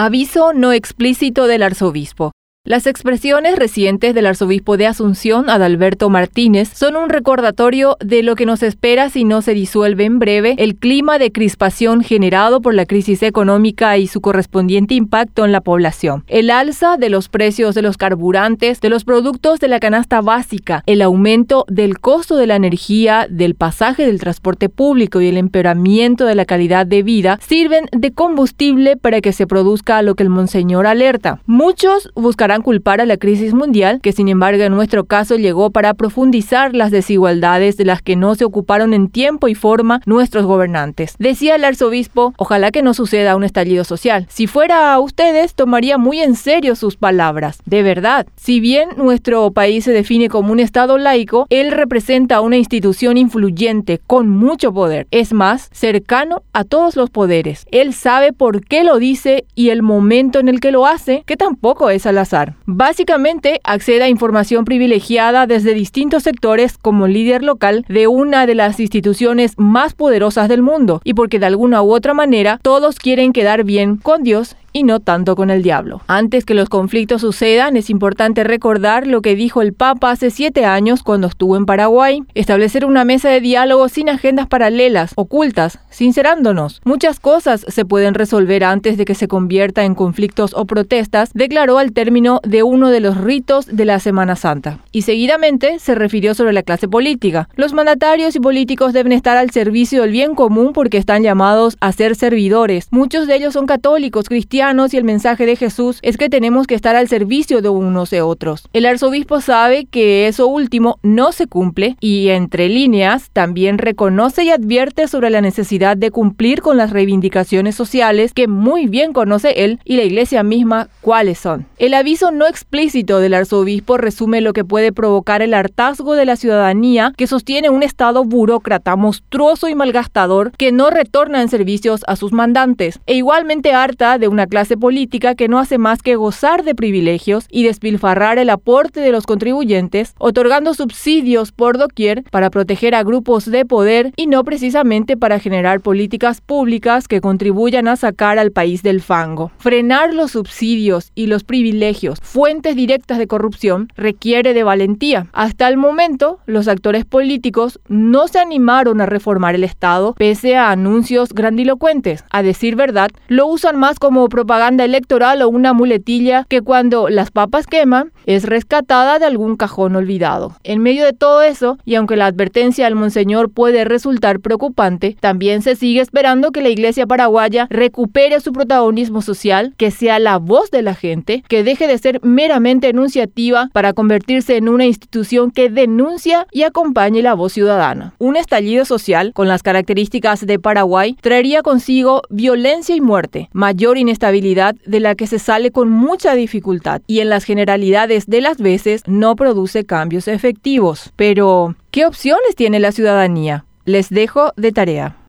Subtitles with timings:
[0.00, 2.30] Aviso no explícito del arzobispo.
[2.68, 8.44] Las expresiones recientes del arzobispo de Asunción, Adalberto Martínez, son un recordatorio de lo que
[8.44, 12.84] nos espera si no se disuelve en breve el clima de crispación generado por la
[12.84, 16.24] crisis económica y su correspondiente impacto en la población.
[16.26, 20.82] El alza de los precios de los carburantes, de los productos de la canasta básica,
[20.84, 26.26] el aumento del costo de la energía, del pasaje del transporte público y el empeoramiento
[26.26, 30.28] de la calidad de vida sirven de combustible para que se produzca lo que el
[30.28, 31.40] monseñor alerta.
[31.46, 35.94] Muchos buscarán culpar a la crisis mundial, que sin embargo en nuestro caso llegó para
[35.94, 41.14] profundizar las desigualdades de las que no se ocuparon en tiempo y forma nuestros gobernantes.
[41.18, 44.26] Decía el arzobispo, ojalá que no suceda un estallido social.
[44.28, 47.58] Si fuera a ustedes, tomaría muy en serio sus palabras.
[47.64, 52.56] De verdad, si bien nuestro país se define como un Estado laico, él representa una
[52.56, 55.06] institución influyente con mucho poder.
[55.10, 57.66] Es más, cercano a todos los poderes.
[57.70, 61.36] Él sabe por qué lo dice y el momento en el que lo hace, que
[61.36, 62.37] tampoco es al azar.
[62.66, 68.80] Básicamente, accede a información privilegiada desde distintos sectores como líder local de una de las
[68.80, 73.64] instituciones más poderosas del mundo y porque de alguna u otra manera todos quieren quedar
[73.64, 76.02] bien con Dios y no tanto con el diablo.
[76.06, 80.64] Antes que los conflictos sucedan, es importante recordar lo que dijo el Papa hace siete
[80.64, 86.80] años cuando estuvo en Paraguay, establecer una mesa de diálogo sin agendas paralelas, ocultas, sincerándonos.
[86.84, 91.78] Muchas cosas se pueden resolver antes de que se convierta en conflictos o protestas, declaró
[91.78, 94.78] al término de uno de los ritos de la Semana Santa.
[94.92, 97.48] Y seguidamente se refirió sobre la clase política.
[97.56, 101.92] Los mandatarios y políticos deben estar al servicio del bien común porque están llamados a
[101.92, 102.88] ser servidores.
[102.90, 106.74] Muchos de ellos son católicos, cristianos, y el mensaje de Jesús es que tenemos que
[106.74, 108.68] estar al servicio de unos de otros.
[108.74, 114.50] El arzobispo sabe que eso último no se cumple y entre líneas también reconoce y
[114.50, 119.80] advierte sobre la necesidad de cumplir con las reivindicaciones sociales que muy bien conoce él
[119.86, 121.64] y la iglesia misma cuáles son.
[121.78, 126.36] El aviso no explícito del arzobispo resume lo que puede provocar el hartazgo de la
[126.36, 132.16] ciudadanía que sostiene un estado burócrata monstruoso y malgastador que no retorna en servicios a
[132.16, 136.64] sus mandantes e igualmente harta de una clase política que no hace más que gozar
[136.64, 142.94] de privilegios y despilfarrar el aporte de los contribuyentes, otorgando subsidios por doquier para proteger
[142.94, 148.38] a grupos de poder y no precisamente para generar políticas públicas que contribuyan a sacar
[148.38, 149.50] al país del fango.
[149.58, 155.26] Frenar los subsidios y los privilegios, fuentes directas de corrupción, requiere de valentía.
[155.32, 160.70] Hasta el momento, los actores políticos no se animaron a reformar el Estado pese a
[160.70, 162.24] anuncios grandilocuentes.
[162.30, 167.32] A decir verdad, lo usan más como propaganda electoral o una muletilla que cuando las
[167.32, 170.54] papas queman es rescatada de algún cajón olvidado.
[170.62, 175.60] En medio de todo eso, y aunque la advertencia del monseñor puede resultar preocupante, también
[175.62, 180.70] se sigue esperando que la iglesia paraguaya recupere su protagonismo social, que sea la voz
[180.70, 185.68] de la gente, que deje de ser meramente enunciativa para convertirse en una institución que
[185.68, 188.14] denuncia y acompañe la voz ciudadana.
[188.18, 194.27] Un estallido social con las características de Paraguay traería consigo violencia y muerte, mayor inestabilidad
[194.32, 199.02] de la que se sale con mucha dificultad y en las generalidades de las veces
[199.06, 201.12] no produce cambios efectivos.
[201.16, 203.64] Pero, ¿qué opciones tiene la ciudadanía?
[203.84, 205.18] Les dejo de tarea.